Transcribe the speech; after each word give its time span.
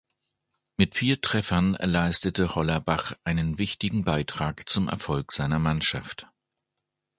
Mit 0.77 0.95
vier 0.95 1.21
Treffern 1.21 1.73
leistete 1.79 2.55
Hollerbach 2.55 3.13
einen 3.23 3.59
wichtigen 3.59 4.03
Beitrag 4.03 4.67
zum 4.67 4.87
Erfolg 4.89 5.31
seine 5.31 5.59
Mannschaft. 5.59 6.25